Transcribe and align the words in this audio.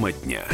Тема 0.00 0.12
дня. 0.12 0.44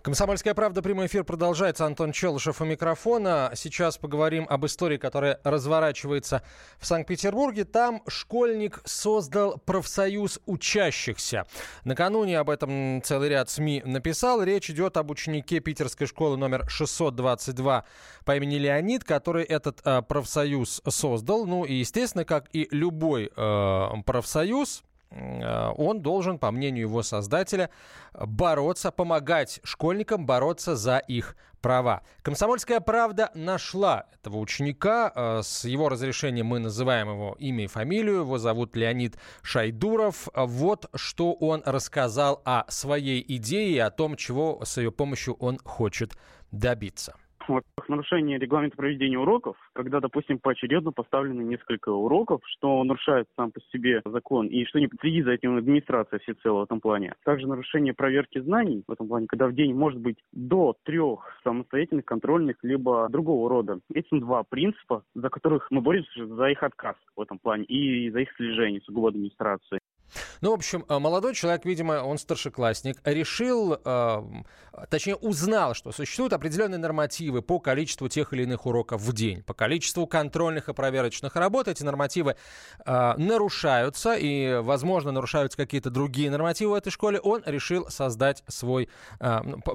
Комсомольская 0.00 0.54
правда, 0.54 0.80
прямой 0.80 1.08
эфир 1.08 1.24
продолжается. 1.24 1.84
Антон 1.84 2.12
Челышев 2.12 2.62
у 2.62 2.64
микрофона. 2.64 3.52
Сейчас 3.54 3.98
поговорим 3.98 4.46
об 4.48 4.64
истории, 4.64 4.96
которая 4.96 5.40
разворачивается 5.44 6.42
в 6.78 6.86
Санкт-Петербурге. 6.86 7.66
Там 7.66 8.02
школьник 8.08 8.80
создал 8.86 9.58
профсоюз 9.58 10.40
учащихся. 10.46 11.46
Накануне 11.84 12.38
об 12.38 12.48
этом 12.48 13.02
целый 13.04 13.28
ряд 13.28 13.50
СМИ 13.50 13.82
написал. 13.84 14.42
Речь 14.42 14.70
идет 14.70 14.96
об 14.96 15.10
ученике 15.10 15.60
питерской 15.60 16.06
школы 16.06 16.38
номер 16.38 16.64
622 16.66 17.84
по 18.24 18.36
имени 18.36 18.54
Леонид, 18.54 19.04
который 19.04 19.44
этот 19.44 19.82
э, 19.84 20.00
профсоюз 20.00 20.80
создал. 20.88 21.44
Ну 21.44 21.66
и, 21.66 21.74
естественно, 21.74 22.24
как 22.24 22.48
и 22.54 22.68
любой 22.70 23.30
э, 23.36 23.88
профсоюз, 24.06 24.82
он 25.76 26.00
должен, 26.02 26.38
по 26.38 26.50
мнению 26.50 26.82
его 26.82 27.02
создателя, 27.02 27.70
бороться, 28.14 28.90
помогать 28.90 29.60
школьникам 29.64 30.26
бороться 30.26 30.76
за 30.76 30.98
их 30.98 31.36
права. 31.62 32.02
Комсомольская 32.22 32.80
правда 32.80 33.30
нашла 33.34 34.06
этого 34.14 34.38
ученика. 34.38 35.12
Э, 35.14 35.40
с 35.42 35.64
его 35.64 35.88
разрешением 35.88 36.46
мы 36.46 36.58
называем 36.58 37.08
его 37.08 37.36
имя 37.38 37.64
и 37.64 37.68
фамилию. 37.68 38.20
Его 38.20 38.36
зовут 38.36 38.76
Леонид 38.76 39.16
Шайдуров. 39.42 40.28
Вот 40.34 40.90
что 40.94 41.32
он 41.32 41.62
рассказал 41.64 42.42
о 42.44 42.64
своей 42.68 43.24
идее 43.36 43.70
и 43.70 43.78
о 43.78 43.90
том, 43.90 44.16
чего 44.16 44.60
с 44.64 44.76
ее 44.76 44.92
помощью 44.92 45.34
он 45.34 45.58
хочет 45.64 46.12
добиться. 46.50 47.14
Во-первых, 47.48 47.88
нарушение 47.88 48.38
регламента 48.38 48.76
проведения 48.76 49.18
уроков, 49.18 49.56
когда, 49.72 50.00
допустим, 50.00 50.38
поочередно 50.38 50.92
поставлены 50.92 51.42
несколько 51.42 51.90
уроков, 51.90 52.40
что 52.46 52.82
нарушает 52.84 53.26
сам 53.36 53.50
по 53.50 53.60
себе 53.72 54.02
закон, 54.04 54.46
и 54.46 54.64
что 54.64 54.78
не 54.78 54.88
следит 55.00 55.24
за 55.24 55.32
этим 55.32 55.56
администрация 55.56 56.18
всецело 56.20 56.60
в 56.60 56.64
этом 56.64 56.80
плане. 56.80 57.14
Также 57.24 57.46
нарушение 57.46 57.94
проверки 57.94 58.38
знаний 58.38 58.84
в 58.86 58.92
этом 58.92 59.08
плане, 59.08 59.26
когда 59.26 59.48
в 59.48 59.54
день 59.54 59.74
может 59.74 60.00
быть 60.00 60.18
до 60.32 60.74
трех 60.84 61.20
самостоятельных 61.42 62.04
контрольных, 62.04 62.56
либо 62.62 63.08
другого 63.10 63.48
рода. 63.48 63.80
Эти 63.92 64.18
два 64.18 64.42
принципа, 64.44 65.02
за 65.14 65.28
которых 65.28 65.68
мы 65.70 65.80
боремся 65.80 66.26
за 66.26 66.46
их 66.50 66.62
отказ 66.62 66.96
в 67.16 67.20
этом 67.20 67.38
плане 67.38 67.64
и 67.64 68.10
за 68.10 68.20
их 68.20 68.32
слежение 68.36 68.80
сугубо 68.82 69.08
администрации. 69.08 69.78
Ну, 70.42 70.50
в 70.50 70.54
общем, 70.54 70.84
э, 70.88 70.98
молодой 70.98 71.34
человек, 71.36 71.64
видимо, 71.64 72.02
он 72.02 72.18
старшеклассник, 72.18 72.98
решил, 73.04 73.78
э, 73.84 74.22
точнее, 74.90 75.14
узнал, 75.14 75.74
что 75.74 75.92
существуют 75.92 76.32
определенные 76.32 76.78
нормативы 76.78 77.42
по 77.42 77.60
количеству 77.60 78.08
тех 78.08 78.32
или 78.32 78.42
иных 78.42 78.66
уроков 78.66 79.02
в 79.02 79.12
день, 79.12 79.44
по 79.44 79.54
количеству 79.54 80.04
контрольных 80.08 80.68
и 80.68 80.74
проверочных 80.74 81.36
работ. 81.36 81.68
Эти 81.68 81.84
нормативы 81.84 82.34
э, 82.84 83.14
нарушаются, 83.18 84.14
и, 84.14 84.58
возможно, 84.60 85.12
нарушаются 85.12 85.56
какие-то 85.56 85.90
другие 85.90 86.28
нормативы 86.28 86.72
в 86.72 86.74
этой 86.74 86.90
школе. 86.90 87.20
Он 87.20 87.44
решил 87.46 87.88
создать 87.88 88.42
свой 88.48 88.88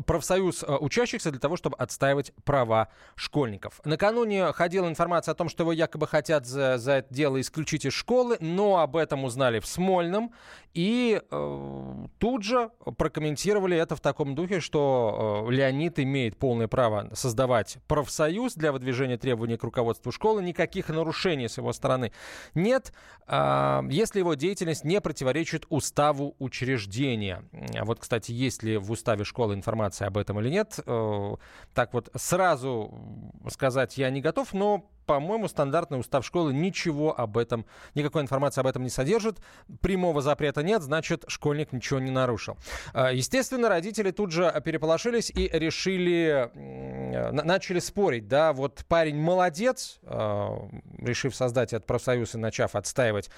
профсоюз 0.06 0.66
учащихся 0.68 1.32
для 1.32 1.40
того, 1.40 1.56
чтобы 1.56 1.78
отстаивать 1.78 2.34
права 2.44 2.90
школьников. 3.16 3.80
Накануне 3.86 4.52
ходила 4.52 4.90
информация 4.90 5.32
о 5.32 5.36
том, 5.36 5.48
что 5.48 5.64
его 5.64 5.72
якобы 5.72 6.08
хотят 6.08 6.46
за, 6.46 6.78
за 6.78 6.92
это 6.94 7.14
дело 7.14 7.40
исключить 7.40 7.86
из 7.86 7.94
школы, 7.94 8.38
но 8.42 8.80
об 8.80 8.98
этом 8.98 9.24
узнали 9.24 9.60
в 9.60 9.66
Смольном. 9.66 10.34
И 10.74 11.20
э, 11.30 12.06
тут 12.20 12.44
же 12.44 12.70
прокомментировали 12.98 13.76
это 13.76 13.96
в 13.96 14.00
таком 14.00 14.36
духе, 14.36 14.60
что 14.60 15.48
э, 15.48 15.52
Леонид 15.52 16.00
имеет 16.00 16.38
полное 16.38 16.68
право 16.68 17.10
создавать 17.14 17.78
профсоюз 17.88 18.54
для 18.54 18.72
выдвижения 18.72 19.18
требований 19.18 19.58
к 19.58 19.64
руководству 19.64 20.12
школы. 20.12 20.44
Никаких 20.44 20.90
нарушений 20.90 21.48
с 21.48 21.58
его 21.58 21.74
стороны 21.74 22.12
нет, 22.54 22.94
э, 23.28 23.82
если 23.90 24.20
его 24.20 24.36
деятельность 24.36 24.84
не 24.84 25.02
противоречит 25.02 25.66
уставу 25.70 26.36
учреждения. 26.40 27.44
Вот, 27.82 28.00
кстати, 28.00 28.32
есть 28.32 28.64
ли 28.64 28.78
в 28.78 28.92
уставе 28.92 29.24
школы 29.24 29.56
информация 29.56 30.08
об 30.08 30.18
этом 30.18 30.40
или 30.40 30.50
нет, 30.50 30.80
э, 30.86 31.36
так 31.74 31.94
вот 31.94 32.10
сразу 32.16 32.94
сказать 33.50 33.98
я 33.98 34.10
не 34.10 34.22
готов, 34.22 34.54
но 34.54 34.90
по-моему, 35.08 35.48
стандартный 35.48 36.00
устав 36.00 36.24
школы 36.26 36.54
ничего 36.54 37.20
об 37.20 37.38
этом, 37.38 37.66
никакой 37.96 38.22
информации 38.22 38.62
об 38.62 38.68
этом 38.68 38.84
не 38.84 38.90
содержит. 38.90 39.40
Прямого 39.82 40.22
запрета 40.22 40.62
нет, 40.62 40.84
значит, 40.84 41.24
школьник 41.28 41.72
ничего 41.72 42.00
не 42.00 42.12
нарушил. 42.12 42.58
А, 42.94 43.12
естественно, 43.12 43.70
родители 43.70 44.12
тут 44.12 44.32
же 44.32 44.54
переполошились 44.64 45.32
и 45.32 45.50
решили, 45.52 46.52
начали 47.32 47.80
спорить, 47.80 48.28
да, 48.28 48.54
вот 48.54 48.84
парень 48.88 49.18
молодец, 49.18 50.00
а, 50.04 50.68
решив 50.98 51.36
создать 51.36 51.74
этот 51.74 51.86
профсоюз 51.88 52.36
и 52.36 52.38
начав 52.38 52.76
отстаивать 52.76 53.30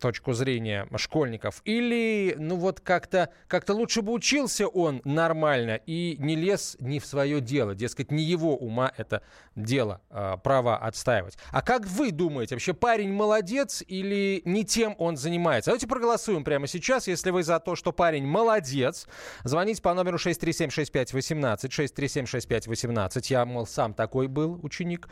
точку 0.00 0.32
зрения 0.32 0.86
школьников, 0.96 1.62
или, 1.64 2.34
ну 2.38 2.56
вот 2.56 2.80
как-то 2.80 3.30
как 3.48 3.68
лучше 3.68 4.02
бы 4.02 4.12
учился 4.12 4.66
он 4.66 5.00
нормально 5.04 5.80
и 5.86 6.16
не 6.18 6.36
лез 6.36 6.76
не 6.80 7.00
в 7.00 7.06
свое 7.06 7.40
дело, 7.40 7.74
дескать, 7.74 8.10
не 8.10 8.22
его 8.22 8.56
ума 8.56 8.92
это 8.96 9.22
дело 9.56 10.00
а, 10.10 10.36
права 10.36 10.76
отстаивать. 10.76 11.36
А 11.50 11.62
как 11.62 11.86
вы 11.86 12.10
думаете, 12.10 12.54
вообще 12.54 12.74
парень 12.74 13.12
молодец 13.12 13.82
или 13.86 14.42
не 14.44 14.64
тем 14.64 14.94
он 14.98 15.16
занимается? 15.16 15.70
Давайте 15.70 15.86
проголосуем 15.86 16.44
прямо 16.44 16.66
сейчас, 16.66 17.08
если 17.08 17.30
вы 17.30 17.42
за 17.42 17.58
то, 17.60 17.76
что 17.76 17.92
парень 17.92 18.26
молодец. 18.26 19.06
Звоните 19.44 19.82
по 19.82 19.94
номеру 19.94 20.18
6376518, 20.18 21.68
6376518. 21.68 23.26
Я, 23.28 23.44
мол, 23.44 23.66
сам 23.66 23.94
такой 23.94 24.28
был 24.28 24.58
ученик. 24.62 25.08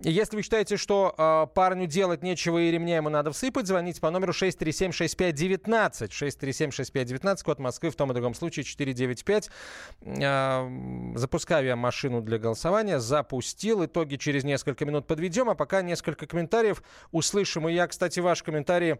Если 0.00 0.36
вы 0.36 0.42
считаете, 0.42 0.76
что 0.76 0.91
э, 0.92 1.46
парню 1.54 1.86
делать 1.86 2.22
нечего 2.22 2.58
и 2.58 2.70
ремня 2.70 2.96
ему 2.96 3.08
надо 3.08 3.32
всыпать, 3.32 3.66
звоните 3.66 4.00
по 4.00 4.10
номеру 4.10 4.32
6376519, 4.32 6.10
6376519, 6.10 7.44
код 7.44 7.58
Москвы, 7.58 7.90
в 7.90 7.96
том 7.96 8.10
и 8.10 8.14
другом 8.14 8.34
случае 8.34 8.64
495. 8.64 9.50
Э, 10.02 11.14
запускаю 11.14 11.66
я 11.66 11.76
машину 11.76 12.20
для 12.20 12.38
голосования, 12.38 12.98
запустил. 12.98 13.84
Итоги 13.84 14.16
через 14.16 14.44
несколько 14.44 14.84
минут 14.84 15.06
подведем, 15.06 15.50
а 15.50 15.54
пока 15.54 15.82
несколько 15.82 16.26
комментариев 16.26 16.82
услышим. 17.10 17.68
И 17.68 17.72
я, 17.72 17.86
кстати, 17.86 18.20
ваши 18.20 18.44
комментарии 18.44 18.98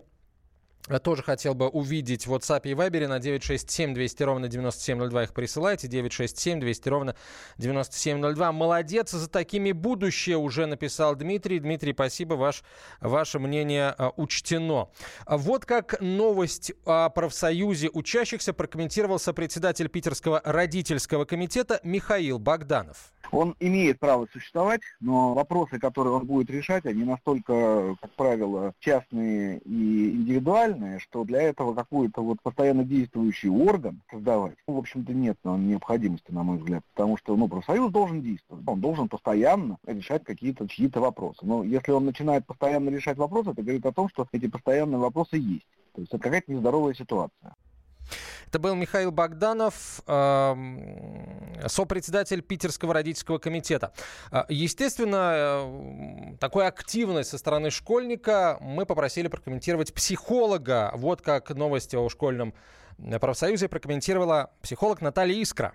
тоже 1.02 1.22
хотел 1.22 1.54
бы 1.54 1.68
увидеть 1.68 2.26
в 2.26 2.34
WhatsApp 2.34 2.62
и 2.64 2.72
Viber 2.72 3.06
на 3.06 3.20
967 3.20 3.94
200 3.94 4.22
ровно 4.24 4.48
9702 4.48 5.24
их 5.24 5.32
присылайте. 5.32 5.86
967 5.86 6.60
200 6.60 6.88
ровно 6.88 7.16
9702. 7.58 8.52
Молодец, 8.52 9.12
за 9.12 9.28
такими 9.28 9.72
будущее 9.72 10.36
уже 10.36 10.66
написал 10.66 11.14
Дмитрий. 11.14 11.60
Дмитрий, 11.60 11.92
спасибо, 11.92 12.34
ваш, 12.34 12.64
ваше 13.00 13.38
мнение 13.38 13.94
а, 13.96 14.12
учтено. 14.16 14.88
Вот 15.26 15.66
как 15.66 16.00
новость 16.00 16.72
о 16.84 17.08
профсоюзе 17.10 17.88
учащихся 17.92 18.52
прокомментировал 18.52 19.18
сопредседатель 19.18 19.88
Питерского 19.88 20.40
родительского 20.44 21.24
комитета 21.24 21.80
Михаил 21.84 22.38
Богданов. 22.38 23.12
Он 23.30 23.54
имеет 23.60 23.98
право 23.98 24.26
существовать, 24.32 24.82
но 25.00 25.32
вопросы, 25.32 25.78
которые 25.78 26.14
он 26.14 26.26
будет 26.26 26.50
решать, 26.50 26.84
они 26.84 27.04
настолько, 27.04 27.96
как 28.00 28.10
правило, 28.14 28.74
частные 28.80 29.58
и 29.60 30.10
индивидуальные, 30.10 30.71
что 30.98 31.24
для 31.24 31.42
этого 31.42 31.74
какой-то 31.74 32.22
вот 32.22 32.38
постоянно 32.42 32.84
действующий 32.84 33.48
орган 33.48 34.02
создавать, 34.10 34.56
ну, 34.66 34.74
в 34.74 34.78
общем-то, 34.78 35.12
нет 35.12 35.38
необходимости, 35.44 36.30
на 36.30 36.42
мой 36.42 36.58
взгляд. 36.58 36.84
Потому 36.94 37.16
что, 37.16 37.36
ну, 37.36 37.48
профсоюз 37.48 37.92
должен 37.92 38.22
действовать. 38.22 38.64
Он 38.66 38.80
должен 38.80 39.08
постоянно 39.08 39.78
решать 39.86 40.24
какие-то 40.24 40.68
чьи-то 40.68 41.00
вопросы. 41.00 41.40
Но 41.42 41.62
если 41.62 41.92
он 41.92 42.04
начинает 42.04 42.46
постоянно 42.46 42.90
решать 42.90 43.18
вопросы, 43.18 43.50
это 43.50 43.62
говорит 43.62 43.86
о 43.86 43.92
том, 43.92 44.08
что 44.08 44.26
эти 44.32 44.48
постоянные 44.48 44.98
вопросы 44.98 45.36
есть. 45.36 45.66
То 45.94 46.00
есть 46.00 46.12
это 46.12 46.22
какая-то 46.22 46.50
нездоровая 46.52 46.94
ситуация. 46.94 47.54
Это 48.48 48.58
был 48.58 48.74
Михаил 48.74 49.10
Богданов, 49.10 50.00
э, 50.06 50.54
сопредседатель 51.66 52.42
Питерского 52.42 52.94
родительского 52.94 53.38
комитета. 53.38 53.92
А, 54.30 54.44
естественно, 54.48 55.32
э, 55.34 56.36
такой 56.38 56.66
активность 56.66 57.30
со 57.30 57.38
стороны 57.38 57.70
школьника 57.70 58.58
мы 58.60 58.84
попросили 58.86 59.28
прокомментировать 59.28 59.94
психолога. 59.94 60.92
Вот 60.94 61.22
как 61.22 61.50
новости 61.50 61.96
о 61.96 62.08
школьном 62.08 62.54
профсоюзе 63.20 63.68
прокомментировала 63.68 64.52
психолог 64.62 65.00
Наталья 65.00 65.40
Искра 65.40 65.74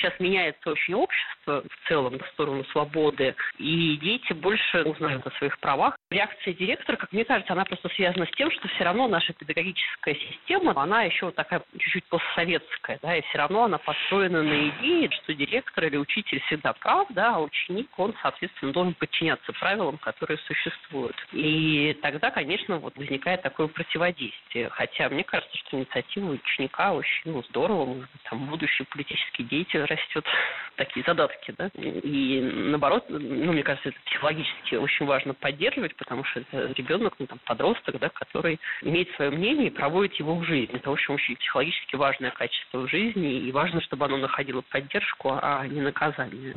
сейчас 0.00 0.18
меняется 0.18 0.70
очень 0.70 0.94
общество 0.94 1.29
в 1.46 1.88
целом 1.88 2.18
в 2.18 2.26
сторону 2.34 2.64
свободы, 2.72 3.34
и 3.58 3.96
дети 3.96 4.32
больше 4.32 4.82
узнают 4.82 5.26
о 5.26 5.30
своих 5.32 5.58
правах. 5.58 5.96
Реакция 6.10 6.54
директора, 6.54 6.96
как 6.96 7.12
мне 7.12 7.24
кажется, 7.24 7.52
она 7.52 7.64
просто 7.64 7.88
связана 7.90 8.26
с 8.26 8.30
тем, 8.36 8.50
что 8.50 8.68
все 8.68 8.84
равно 8.84 9.08
наша 9.08 9.32
педагогическая 9.32 10.14
система, 10.14 10.80
она 10.80 11.02
еще 11.02 11.30
такая 11.30 11.62
чуть-чуть 11.78 12.04
постсоветская, 12.04 12.98
да, 13.02 13.16
и 13.16 13.22
все 13.22 13.38
равно 13.38 13.64
она 13.64 13.78
построена 13.78 14.42
на 14.42 14.68
идее, 14.68 15.10
что 15.10 15.34
директор 15.34 15.84
или 15.84 15.96
учитель 15.96 16.40
всегда 16.46 16.72
прав, 16.72 17.06
да, 17.10 17.36
а 17.36 17.40
ученик, 17.40 17.88
он, 17.96 18.14
соответственно, 18.22 18.72
должен 18.72 18.94
подчиняться 18.94 19.52
правилам, 19.52 19.98
которые 19.98 20.38
существуют. 20.38 21.16
И 21.32 21.96
тогда, 22.02 22.30
конечно, 22.30 22.78
вот 22.78 22.96
возникает 22.96 23.42
такое 23.42 23.68
противодействие. 23.68 24.68
Хотя 24.70 25.08
мне 25.08 25.24
кажется, 25.24 25.56
что 25.58 25.78
инициатива 25.78 26.32
ученика 26.32 26.92
очень 26.92 27.32
ну, 27.32 27.42
здорово, 27.48 28.08
там 28.24 28.46
будущий 28.46 28.84
политический 28.84 29.44
деятель 29.44 29.84
растет. 29.84 30.24
Такие 30.76 31.04
задатки 31.06 31.29
недостатки, 31.30 31.54
да, 31.56 31.70
и 31.74 32.40
наоборот, 32.40 33.04
ну, 33.08 33.52
мне 33.52 33.62
кажется, 33.62 33.90
это 33.90 33.98
психологически 34.06 34.74
очень 34.76 35.06
важно 35.06 35.34
поддерживать, 35.34 35.94
потому 35.96 36.24
что 36.24 36.40
это 36.40 36.72
ребенок, 36.76 37.14
ну, 37.18 37.26
там, 37.26 37.40
подросток, 37.46 37.98
да, 37.98 38.08
который 38.10 38.58
имеет 38.82 39.08
свое 39.16 39.30
мнение 39.30 39.68
и 39.68 39.70
проводит 39.70 40.14
его 40.14 40.36
в 40.36 40.44
жизни. 40.44 40.76
Это, 40.76 40.90
в 40.90 40.92
общем, 40.92 41.14
очень 41.14 41.36
психологически 41.36 41.96
важное 41.96 42.30
качество 42.30 42.78
в 42.78 42.88
жизни, 42.88 43.40
и 43.40 43.52
важно, 43.52 43.80
чтобы 43.82 44.06
оно 44.06 44.16
находило 44.16 44.62
поддержку, 44.62 45.30
а 45.40 45.66
не 45.66 45.80
наказание. 45.80 46.54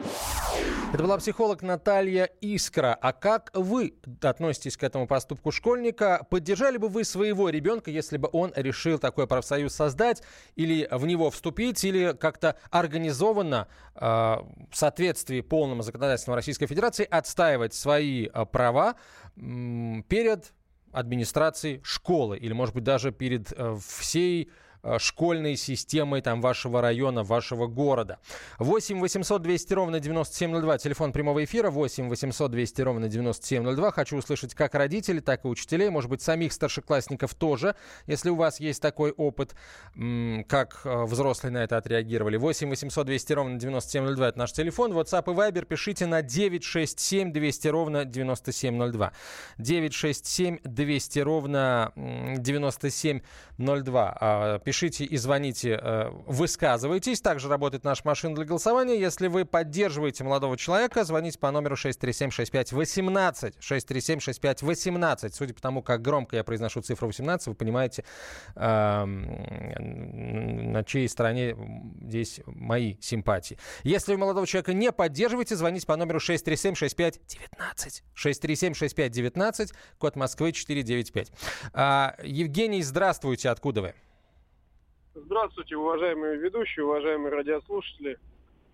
Это 0.94 1.04
была 1.04 1.18
психолог 1.18 1.62
Наталья 1.62 2.30
Искра. 2.42 2.98
А 3.02 3.14
как 3.14 3.52
вы 3.54 3.94
относитесь 4.22 4.78
к 4.78 4.84
этому 4.84 5.08
поступку 5.08 5.52
школьника? 5.52 6.25
Поддержали 6.30 6.78
бы 6.78 6.88
вы 6.88 7.04
своего 7.04 7.50
ребенка, 7.50 7.92
если 7.92 8.18
бы 8.18 8.30
он 8.31 8.52
решил 8.56 9.00
такой 9.00 9.28
профсоюз 9.28 9.74
создать 9.74 10.22
или 10.56 10.88
в 10.92 11.06
него 11.06 11.30
вступить, 11.31 11.84
или 11.84 12.16
как-то 12.16 12.58
организованно 12.72 13.68
э, 13.96 14.36
в 14.69 14.75
соответствии 14.75 15.42
полному 15.42 15.81
законодательству 15.81 16.36
Российской 16.36 16.68
Федерации 16.68 17.07
отстаивать 17.10 17.74
свои 17.74 18.27
э, 18.27 18.45
права 18.45 18.95
перед 19.36 20.54
администрацией 20.92 21.81
школы 21.83 22.38
или, 22.38 22.54
может 22.54 22.75
быть, 22.75 22.83
даже 22.83 23.12
перед 23.12 23.51
э, 23.51 23.75
всей 23.86 24.51
школьной 24.97 25.56
системой 25.56 26.21
там 26.21 26.41
вашего 26.41 26.81
района, 26.81 27.24
вашего 27.24 27.68
города. 27.68 28.19
8 28.59 29.00
800 29.00 29.41
200 29.41 29.74
ровно 29.74 30.00
9702, 30.00 30.77
телефон 30.77 31.13
прямого 31.13 31.44
эфира, 31.44 31.69
8 31.69 32.09
800 32.09 32.51
200 32.51 32.81
ровно 32.81 33.07
9702. 33.07 33.91
Хочу 33.91 34.18
услышать 34.18 34.53
как 34.53 34.75
родителей, 34.75 35.21
так 35.21 35.45
и 35.45 35.47
учителей, 35.47 35.89
может 35.89 36.09
быть, 36.09 36.21
самих 36.21 36.51
старшеклассников 36.53 37.33
тоже, 37.33 37.75
если 38.07 38.30
у 38.30 38.35
вас 38.35 38.59
есть 38.59 38.81
такой 38.81 39.12
опыт, 39.12 39.56
как 40.47 40.81
э, 40.83 41.03
взрослые 41.06 41.53
на 41.53 41.63
это 41.63 41.77
отреагировали. 41.77 42.36
8 42.38 42.69
800 42.69 43.06
200 43.06 43.33
ровно 43.33 43.59
9702, 43.59 44.27
это 44.27 44.39
наш 44.39 44.51
телефон. 44.51 44.91
WhatsApp 44.94 45.31
и 45.31 45.36
Viber 45.36 45.65
пишите 45.65 46.07
на 46.07 46.21
967 46.21 47.31
200 47.31 47.68
ровно 47.69 48.03
9702. 48.06 49.13
967 49.57 50.59
200 50.63 51.19
ровно 51.19 51.91
9702 51.95 54.59
пишите 54.59 54.73
и 54.81 55.18
звоните, 55.18 55.80
э, 55.81 56.10
высказывайтесь. 56.25 57.22
Также 57.22 57.50
работает 57.50 57.84
наша 57.84 58.02
машина 58.06 58.36
для 58.36 58.46
голосования. 58.46 59.00
Если 59.00 59.28
вы 59.28 59.46
поддерживаете 59.46 60.24
молодого 60.24 60.58
человека, 60.58 61.04
звоните 61.04 61.40
по 61.40 61.52
номеру 61.52 61.75
637-6518. 61.75 63.56
637-6518. 63.60 65.34
Судя 65.34 65.54
по 65.54 65.62
тому, 65.62 65.81
как 65.81 66.02
громко 66.02 66.36
я 66.36 66.44
произношу 66.44 66.81
цифру 66.81 67.08
18, 67.08 67.48
вы 67.48 67.56
понимаете, 67.56 68.04
эм, 68.56 70.74
на 70.74 70.84
чьей 70.84 71.08
стороне 71.08 71.56
здесь 72.02 72.42
мои 72.46 72.96
симпатии. 73.00 73.58
Если 73.84 74.14
вы 74.14 74.18
молодого 74.18 74.48
человека 74.48 74.74
не 74.74 74.92
поддерживаете, 74.92 75.56
звоните 75.56 75.86
по 75.86 75.96
номеру 75.96 76.20
637-6519. 76.20 78.04
637-6519, 78.16 79.74
код 79.98 80.16
Москвы 80.16 80.52
495. 80.52 81.31
А, 81.74 82.16
Евгений, 82.24 82.84
здравствуйте, 82.84 83.50
откуда 83.50 83.81
вы? 83.81 83.94
Здравствуйте, 85.15 85.75
уважаемые 85.77 86.38
ведущие, 86.38 86.86
уважаемые 86.86 87.31
радиослушатели. 87.31 88.18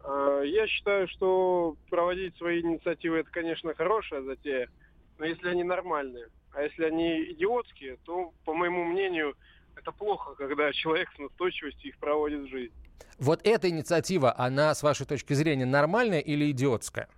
А, 0.01 0.41
я 0.41 0.67
считаю, 0.67 1.09
что 1.09 1.75
проводить 1.89 2.37
свои 2.37 2.61
инициативы 2.61 3.17
это, 3.17 3.29
конечно, 3.29 3.73
хорошая 3.73 4.21
затея, 4.21 4.69
но 5.17 5.25
если 5.25 5.49
они 5.49 5.63
нормальные. 5.63 6.27
А 6.53 6.61
если 6.63 6.85
они 6.85 7.33
идиотские, 7.33 7.97
то, 8.05 8.33
по 8.45 8.53
моему 8.53 8.85
мнению, 8.85 9.35
это 9.75 9.91
плохо, 9.91 10.33
когда 10.35 10.71
человек 10.71 11.09
с 11.13 11.19
настойчивостью 11.19 11.89
их 11.89 11.97
проводит 11.97 12.43
в 12.43 12.47
жизнь. 12.47 12.73
Вот 13.19 13.41
эта 13.43 13.69
инициатива, 13.69 14.33
она, 14.37 14.73
с 14.73 14.81
вашей 14.81 15.05
точки 15.05 15.33
зрения, 15.33 15.65
нормальная 15.65 16.21
или 16.21 16.49
идиотская? 16.51 17.09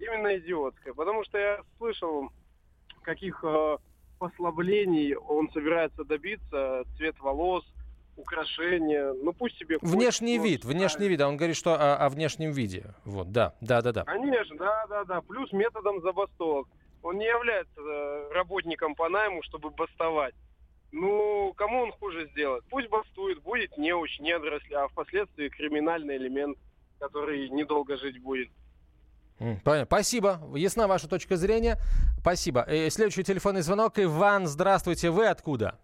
Именно 0.00 0.38
идиотская, 0.38 0.92
потому 0.92 1.24
что 1.24 1.38
я 1.38 1.60
слышал, 1.78 2.30
каких 3.02 3.44
э, 3.44 3.78
послаблений 4.18 5.14
он 5.14 5.50
собирается 5.52 6.02
добиться, 6.02 6.82
цвет 6.96 7.16
волос– 7.20 7.64
украшения, 8.18 9.12
ну 9.22 9.32
пусть 9.32 9.58
себе... 9.58 9.78
Внешний 9.80 10.38
вид, 10.38 10.64
внешний 10.64 11.08
вид, 11.08 11.20
а 11.20 11.28
он 11.28 11.36
говорит, 11.36 11.56
что 11.56 11.74
о, 11.74 11.96
о 11.96 12.08
внешнем 12.08 12.50
виде. 12.50 12.94
Вот, 13.04 13.32
да, 13.32 13.54
да, 13.60 13.80
да, 13.80 13.92
да. 13.92 14.04
Конечно, 14.04 14.56
да, 14.56 14.86
да, 14.88 15.04
да, 15.04 15.20
плюс 15.22 15.52
методом 15.52 16.00
забастовок. 16.02 16.68
Он 17.02 17.16
не 17.16 17.26
является 17.26 17.80
э, 17.80 18.32
работником 18.32 18.94
по 18.94 19.08
найму, 19.08 19.42
чтобы 19.44 19.70
бастовать. 19.70 20.34
Ну, 20.90 21.52
кому 21.56 21.82
он 21.82 21.92
хуже 21.92 22.28
сделает? 22.32 22.64
Пусть 22.70 22.88
бастует, 22.88 23.40
будет 23.42 23.76
неуч, 23.78 24.18
недоросли, 24.20 24.74
а 24.74 24.88
впоследствии 24.88 25.48
криминальный 25.48 26.16
элемент, 26.16 26.58
который 26.98 27.48
недолго 27.50 27.96
жить 27.96 28.20
будет. 28.20 28.48
Понятно. 29.38 29.84
Спасибо. 29.84 30.40
Ясна 30.56 30.88
ваша 30.88 31.08
точка 31.08 31.36
зрения. 31.36 31.78
Спасибо. 32.20 32.64
Э, 32.66 32.90
следующий 32.90 33.22
телефонный 33.22 33.60
звонок. 33.60 33.98
Иван, 33.98 34.46
здравствуйте. 34.48 35.10
Вы 35.10 35.28
откуда? 35.28 35.78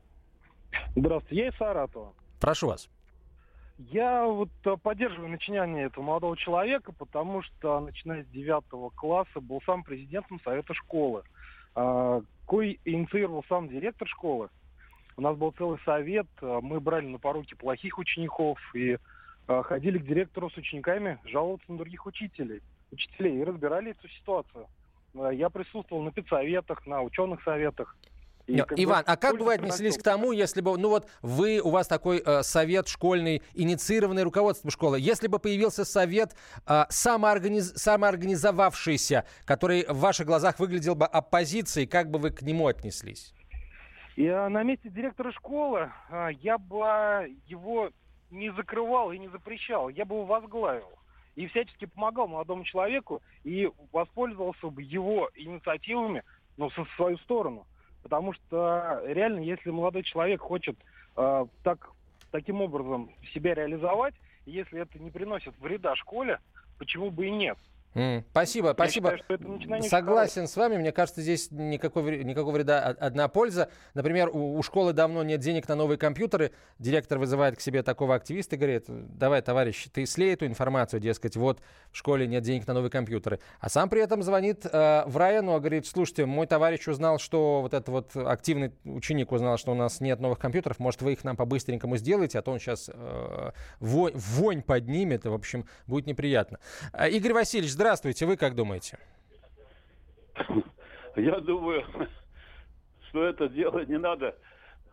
Здравствуйте. 0.97 1.45
Я 1.45 1.49
из 1.51 1.57
Саратова. 1.57 2.13
Прошу 2.41 2.69
вас. 2.69 2.89
Я 3.79 4.25
вот 4.25 4.51
э, 4.65 4.77
поддерживаю 4.81 5.31
начинание 5.31 5.87
этого 5.87 6.05
молодого 6.05 6.37
человека, 6.37 6.93
потому 6.93 7.43
что, 7.43 7.81
начиная 7.81 8.23
с 8.23 8.29
девятого 8.29 8.91
класса, 8.91 9.41
был 9.41 9.61
сам 9.67 9.83
президентом 9.83 10.41
Совета 10.45 10.75
школы, 10.75 11.25
а, 11.75 12.23
кой 12.47 12.79
инициировал 12.85 13.45
сам 13.49 13.69
директор 13.69 14.07
школы. 14.07 14.49
У 15.17 15.23
нас 15.23 15.37
был 15.37 15.53
целый 15.53 15.79
совет, 15.85 16.27
а, 16.41 16.61
мы 16.61 16.81
брали 16.81 17.07
на 17.07 17.19
поруки 17.19 17.55
плохих 17.55 17.99
учеников 17.99 18.59
и 18.75 18.99
а, 19.47 19.63
ходили 19.63 19.99
к 19.99 20.07
директору 20.07 20.51
с 20.51 20.57
учениками 20.57 21.19
жаловаться 21.25 21.71
на 21.71 21.79
других 21.79 22.07
учителей, 22.07 22.63
учителей 22.93 23.41
и 23.41 23.45
разбирали 23.45 23.91
эту 23.91 24.09
ситуацию. 24.09 24.67
Я 25.33 25.49
присутствовал 25.51 26.03
на 26.03 26.11
педсоветах, 26.11 26.87
на 26.87 27.03
ученых 27.03 27.43
советах. 27.45 27.97
И, 28.47 28.63
Иван, 28.77 29.05
а 29.07 29.17
как 29.17 29.39
бы 29.39 29.47
вы 29.47 29.55
отнеслись 29.55 29.97
к 29.97 30.03
тому, 30.03 30.33
если 30.33 30.61
бы, 30.61 30.77
ну 30.77 30.91
вот 30.91 31.09
вы, 31.23 31.61
у 31.61 31.71
вас 31.71 31.89
такой 31.89 32.23
э, 32.25 32.43
совет 32.43 32.89
школьный, 32.89 33.43
инициированный 33.55 34.23
руководством 34.23 34.71
школы, 34.71 35.01
если 35.01 35.29
бы 35.29 35.39
появился 35.39 35.85
совет 35.85 36.37
э, 36.67 36.85
самоорганиз... 36.91 37.73
самоорганизовавшийся, 37.75 39.25
который 39.47 39.87
в 39.89 39.99
ваших 39.99 40.27
глазах 40.27 40.59
выглядел 40.59 40.95
бы 40.95 41.07
оппозицией, 41.07 41.87
как 41.87 42.11
бы 42.11 42.19
вы 42.19 42.31
к 42.31 42.43
нему 42.43 42.67
отнеслись? 42.67 43.33
Я 44.17 44.49
на 44.51 44.63
месте 44.63 44.91
директора 44.91 45.33
школы 45.33 45.91
э, 46.11 46.29
я 46.43 46.59
бы 46.59 47.35
его 47.47 47.91
не 48.31 48.53
закрывал 48.53 49.13
и 49.13 49.19
не 49.19 49.29
запрещал, 49.29 49.89
я 49.89 50.05
бы 50.05 50.17
его 50.17 50.27
возглавил 50.27 50.91
и 51.35 51.47
всячески 51.49 51.87
помогал 51.87 52.29
молодому 52.29 52.65
человеку 52.65 53.23
и 53.43 53.69
воспользовался 53.93 54.69
бы 54.69 54.83
его 54.83 55.31
инициативами 55.35 56.23
ну, 56.57 56.69
в 56.69 56.89
свою 56.97 57.19
сторону. 57.19 57.67
Потому 58.05 58.35
что 58.35 59.01
реально, 59.07 59.41
если 59.41 59.71
молодой 59.71 60.03
человек 60.03 60.43
хочет 60.43 60.77
э, 61.17 61.47
так, 61.63 61.91
таким 62.31 62.61
образом 62.61 63.11
себя 63.33 63.55
реализовать, 63.55 64.15
если 64.45 64.83
это 64.83 64.99
не 64.99 65.11
приносит 65.11 65.55
вреда 65.59 65.97
школе, 65.97 66.39
почему 66.79 67.11
бы 67.11 67.27
и 67.27 67.31
нет? 67.31 67.57
Mm, 67.95 68.25
спасибо, 68.31 68.69
Я 68.69 68.75
спасибо. 68.75 69.17
Считаю, 69.17 69.83
Согласен 69.85 70.49
с 70.49 70.57
вами. 70.57 70.77
Мне 70.77 70.91
кажется, 70.91 71.23
здесь 71.23 71.51
никакой, 71.53 72.25
никакого 72.25 72.55
вреда, 72.55 72.81
одна 72.81 73.29
польза. 73.29 73.69
Например, 73.95 74.29
у, 74.33 74.59
у 74.59 74.63
школы 74.63 74.93
давно 74.93 75.23
нет 75.23 75.41
денег 75.41 75.69
на 75.69 75.77
новые 75.77 75.97
компьютеры. 75.97 76.51
Директор 76.79 77.19
вызывает 77.19 77.57
к 77.57 77.61
себе 77.61 77.83
такого 77.85 78.17
активиста 78.17 78.57
и 78.57 78.59
говорит, 78.59 78.87
давай, 78.89 79.43
товарищ, 79.43 79.87
ты 79.93 80.07
слей 80.07 80.35
эту 80.35 80.47
информацию, 80.47 80.99
дескать, 80.99 81.37
вот 81.37 81.61
в 81.93 81.97
школе 81.97 82.27
нет 82.27 82.43
денег 82.43 82.67
на 82.67 82.75
новые 82.75 82.91
компьютеры. 82.91 83.39
А 83.61 83.69
сам 83.69 83.89
при 83.89 84.03
этом 84.03 84.23
звонит 84.25 84.67
э, 84.67 85.05
в 85.07 85.17
району, 85.17 85.53
говорит, 85.59 85.87
слушайте, 85.87 86.27
мой 86.27 86.49
товарищ 86.49 86.89
узнал, 86.89 87.19
что 87.19 87.63
вот 87.63 87.75
этот 87.75 87.89
вот 87.89 88.17
активный 88.17 88.73
ученик 88.85 89.31
узнал, 89.31 89.57
что 89.57 89.71
у 89.71 89.77
нас 89.77 90.01
нет 90.01 90.19
новых 90.19 90.41
компьютеров, 90.41 90.81
может, 90.81 91.01
вы 91.03 91.13
их 91.13 91.23
нам 91.23 91.37
по-быстренькому 91.37 91.97
сделаете, 91.97 92.41
а 92.41 92.43
то 92.43 92.51
он 92.51 92.59
сейчас 92.59 92.91
э, 92.93 93.51
вонь, 93.79 94.15
вонь 94.17 94.63
поднимет, 94.63 95.27
и, 95.27 95.29
в 95.29 95.35
общем, 95.35 95.67
будет 95.87 96.07
неприятно. 96.07 96.59
Э, 96.93 97.09
Игорь 97.09 97.35
Васильевич, 97.35 97.73
Здравствуйте, 97.84 97.84
вы 98.27 98.37
как 98.37 98.55
думаете? 98.55 98.99
Я 101.17 101.39
думаю, 101.41 101.85
что 103.09 103.25
это 103.25 103.49
дело 103.49 103.85
не 103.85 103.99
надо 103.99 104.35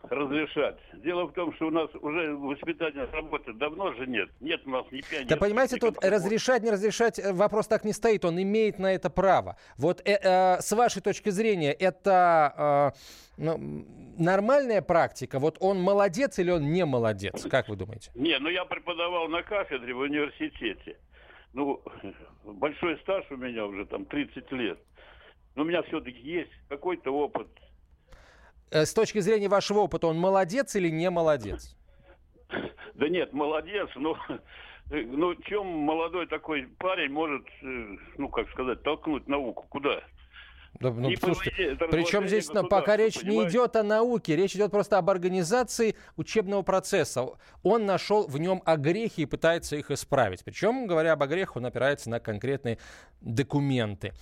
разрешать. 0.09 0.77
Дело 1.03 1.25
в 1.25 1.33
том, 1.33 1.53
что 1.55 1.67
у 1.67 1.71
нас 1.71 1.89
уже 2.01 2.35
воспитание 2.35 3.05
работы 3.05 3.53
давно 3.53 3.93
же 3.93 4.07
нет. 4.07 4.29
Нет 4.39 4.61
у 4.65 4.71
нас 4.71 4.85
ни 4.91 5.01
пионеров. 5.01 5.29
Да 5.29 5.37
понимаете, 5.37 5.77
тут 5.77 6.03
разрешать, 6.03 6.63
не 6.63 6.71
разрешать, 6.71 7.19
э, 7.19 7.33
вопрос 7.33 7.67
так 7.67 7.83
не 7.83 7.93
стоит. 7.93 8.25
Он 8.25 8.41
имеет 8.41 8.79
на 8.79 8.93
это 8.93 9.09
право. 9.09 9.57
Вот 9.77 10.01
э, 10.01 10.17
э, 10.21 10.59
с 10.59 10.71
вашей 10.71 11.01
точки 11.01 11.29
зрения, 11.29 11.71
это 11.71 12.93
э, 12.95 12.99
ну, 13.37 13.85
нормальная 14.17 14.81
практика? 14.81 15.39
Вот 15.39 15.57
он 15.59 15.79
молодец 15.79 16.39
или 16.39 16.51
он 16.51 16.71
не 16.71 16.85
молодец? 16.85 17.45
Как 17.49 17.69
вы 17.69 17.75
думаете? 17.75 18.11
Не, 18.15 18.37
ну 18.39 18.49
я 18.49 18.65
преподавал 18.65 19.27
на 19.27 19.43
кафедре 19.43 19.93
в 19.93 19.99
университете 19.99 20.97
ну, 21.53 21.81
большой 22.43 22.97
стаж 22.99 23.25
у 23.29 23.37
меня 23.37 23.65
уже 23.65 23.85
там 23.85 24.05
30 24.05 24.51
лет. 24.51 24.79
Но 25.55 25.63
у 25.63 25.65
меня 25.65 25.83
все-таки 25.83 26.19
есть 26.19 26.51
какой-то 26.69 27.11
опыт. 27.11 27.47
Э, 28.71 28.85
с 28.85 28.93
точки 28.93 29.19
зрения 29.19 29.49
вашего 29.49 29.79
опыта, 29.79 30.07
он 30.07 30.17
молодец 30.17 30.75
или 30.75 30.89
не 30.89 31.09
молодец? 31.09 31.77
Да 32.93 33.07
нет, 33.07 33.33
молодец, 33.33 33.89
но 33.95 34.15
ну, 34.91 35.33
чем 35.45 35.65
молодой 35.65 36.27
такой 36.27 36.67
парень 36.77 37.11
может, 37.11 37.47
э, 37.63 37.97
ну, 38.17 38.27
как 38.29 38.49
сказать, 38.51 38.83
толкнуть 38.83 39.27
науку? 39.27 39.65
Куда? 39.69 40.03
Да, 40.79 40.91
ну, 40.91 41.11
слушайте, 41.17 41.77
причем 41.91 42.27
здесь 42.27 42.47
пока 42.69 42.97
речь 42.97 43.19
понимаете? 43.19 43.43
не 43.43 43.49
идет 43.49 43.75
о 43.75 43.83
науке, 43.83 44.35
речь 44.35 44.55
идет 44.55 44.71
просто 44.71 44.97
об 44.97 45.09
организации 45.09 45.95
учебного 46.15 46.63
процесса. 46.63 47.27
Он 47.61 47.85
нашел 47.85 48.25
в 48.25 48.39
нем 48.39 48.63
огрехи 48.65 49.21
и 49.21 49.25
пытается 49.25 49.75
их 49.75 49.91
исправить. 49.91 50.43
Причем, 50.43 50.87
говоря 50.87 51.13
об 51.13 51.21
огрехах, 51.21 51.57
он 51.57 51.67
опирается 51.67 52.09
на 52.09 52.19
конкретные 52.19 52.79
документы. 53.21 54.13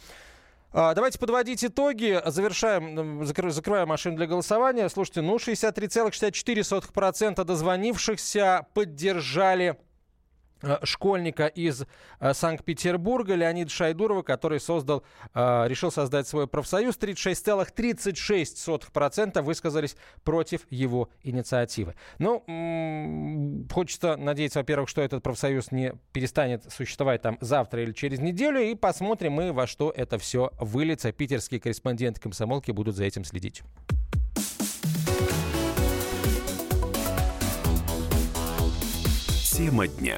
А, 0.71 0.93
давайте 0.93 1.17
подводить 1.17 1.65
итоги. 1.65 2.21
Завершаем, 2.25 3.25
закры, 3.25 3.49
закрываем 3.51 3.87
машину 3.87 4.17
для 4.17 4.27
голосования. 4.27 4.87
Слушайте, 4.89 5.21
ну 5.21 5.37
63,64% 5.37 7.43
дозвонившихся 7.43 8.67
поддержали 8.73 9.77
школьника 10.83 11.47
из 11.47 11.85
э, 12.19 12.33
Санкт-Петербурга 12.33 13.35
Леонида 13.35 13.69
Шайдурова, 13.69 14.23
который 14.23 14.59
создал, 14.59 15.03
э, 15.33 15.67
решил 15.67 15.91
создать 15.91 16.27
свой 16.27 16.47
профсоюз. 16.47 16.97
36,36% 16.97 19.41
высказались 19.41 19.95
против 20.23 20.65
его 20.69 21.09
инициативы. 21.23 21.95
Ну, 22.17 22.43
хочется 23.71 24.17
надеяться, 24.17 24.59
во-первых, 24.59 24.89
что 24.89 25.01
этот 25.01 25.23
профсоюз 25.23 25.71
не 25.71 25.93
перестанет 26.11 26.69
существовать 26.71 27.21
там 27.21 27.37
завтра 27.41 27.83
или 27.83 27.93
через 27.93 28.19
неделю, 28.19 28.61
и 28.61 28.75
посмотрим 28.75 29.31
мы, 29.33 29.51
во 29.53 29.67
что 29.67 29.93
это 29.95 30.17
все 30.17 30.51
выльется. 30.59 31.11
Питерские 31.11 31.59
корреспонденты 31.59 32.19
комсомолки 32.21 32.71
будут 32.71 32.95
за 32.95 33.03
этим 33.05 33.23
следить. 33.23 33.61
Тема 39.59 39.87
дня. 39.87 40.17